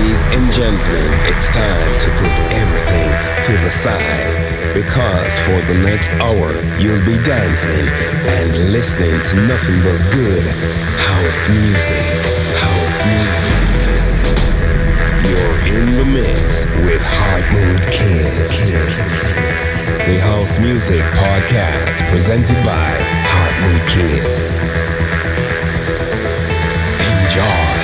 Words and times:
Ladies 0.00 0.32
and 0.32 0.48
gentlemen, 0.50 1.12
it's 1.28 1.50
time 1.52 1.92
to 2.00 2.08
put 2.16 2.32
everything 2.56 3.12
to 3.44 3.52
the 3.60 3.68
side 3.68 4.32
because 4.72 5.38
for 5.44 5.60
the 5.68 5.76
next 5.84 6.14
hour 6.24 6.56
you'll 6.80 7.04
be 7.04 7.20
dancing 7.20 7.84
and 8.40 8.48
listening 8.72 9.12
to 9.28 9.36
nothing 9.44 9.76
but 9.84 10.00
good 10.08 10.48
house 11.04 11.52
music. 11.52 12.16
House 12.64 13.04
music. 13.12 13.60
You're 15.28 15.60
in 15.68 15.84
the 15.92 16.08
mix 16.08 16.64
with 16.80 17.04
Hot 17.04 17.44
Mood 17.52 17.84
The 20.08 20.16
House 20.24 20.58
Music 20.60 21.04
Podcast 21.12 22.08
presented 22.08 22.56
by 22.64 22.96
Hot 23.28 23.52
Mood 23.68 23.84
Enjoy. 27.04 27.79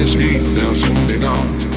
this 0.00 0.14
heat, 0.14 0.38
there's 0.54 0.80
something 0.80 1.22
on. 1.24 1.69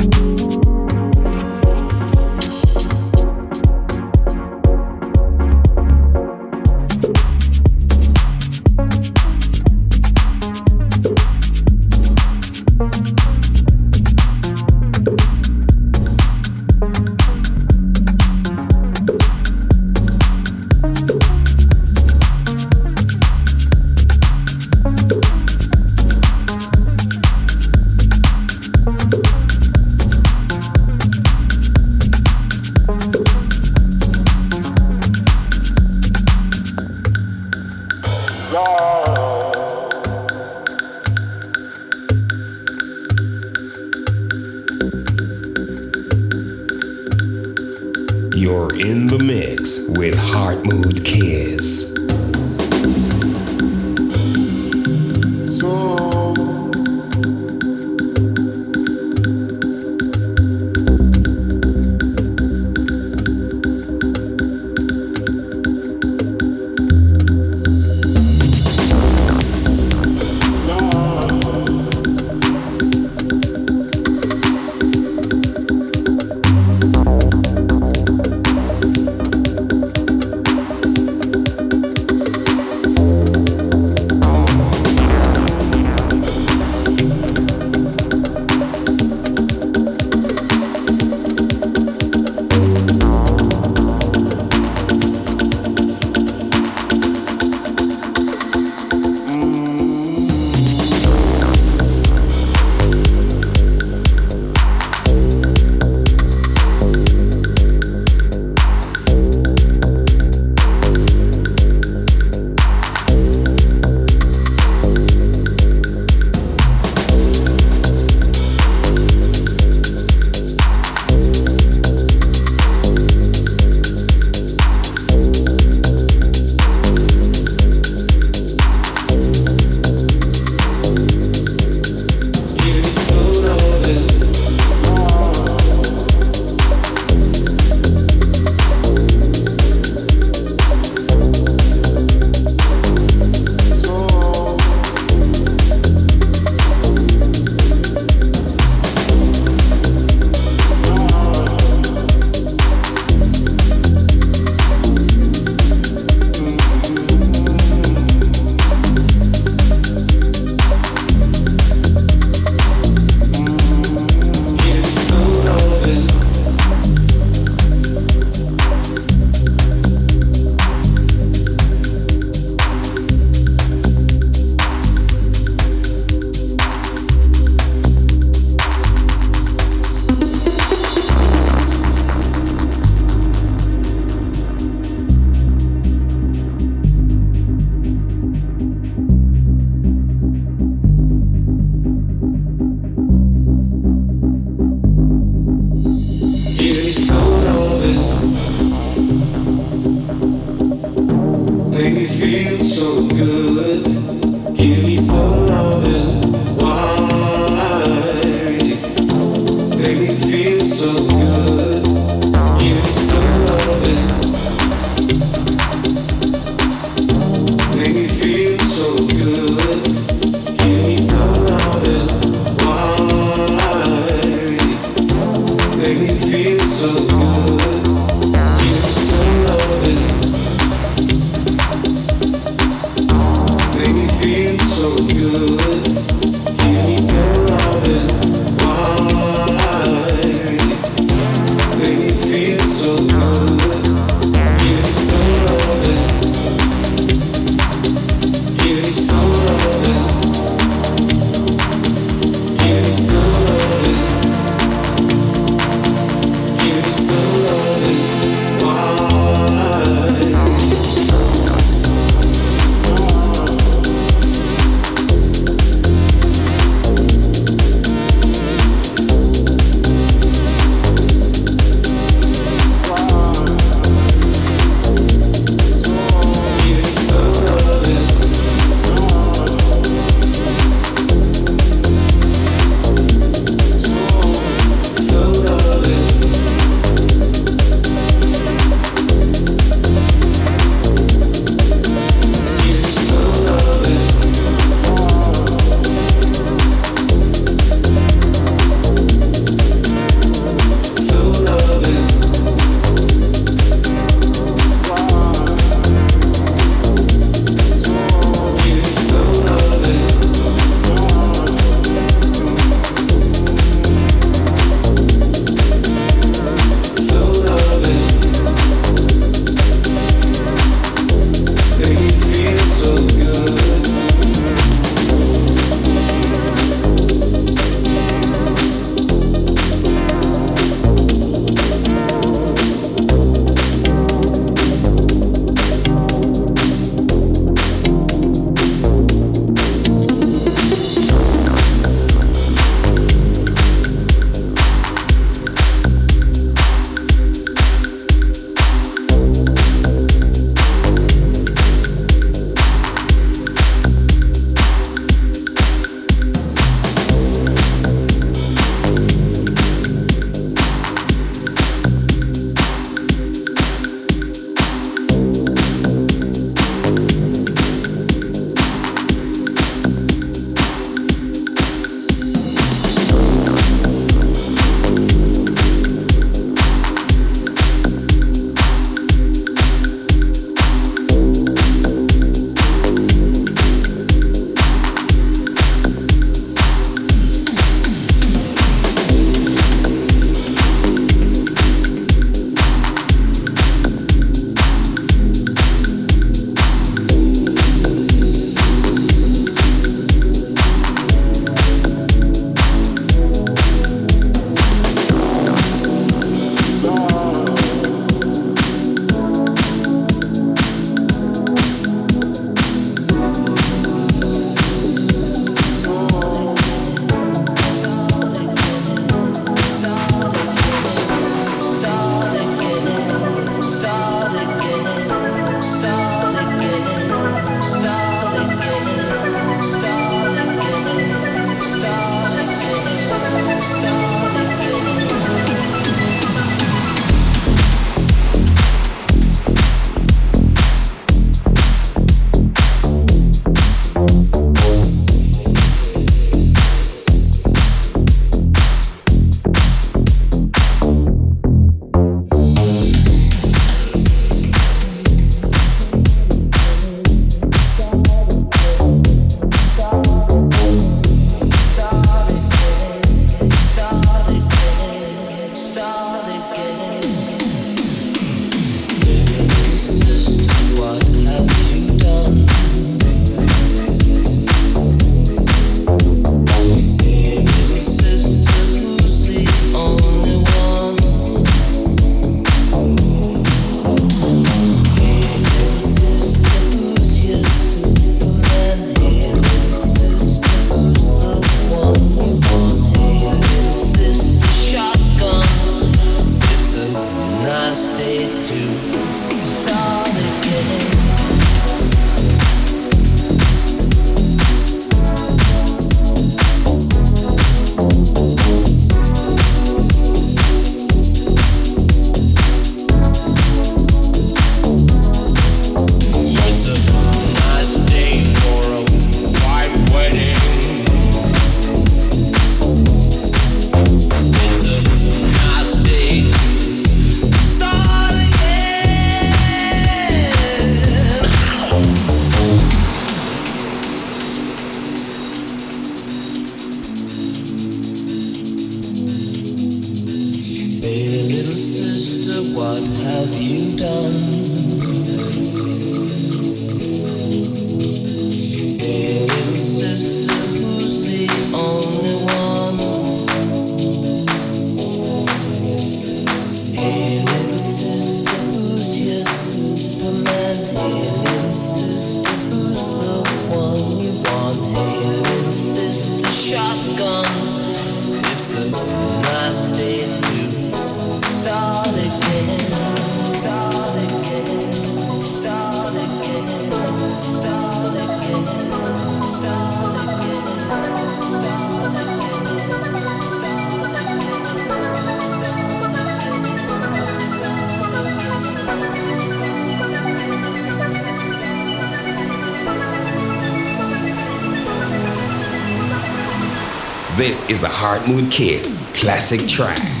This 597.21 597.47
is 597.51 597.63
a 597.63 597.67
Hard 597.67 598.07
Mood 598.07 598.31
Kiss 598.31 598.99
classic 598.99 599.47
track. 599.47 600.00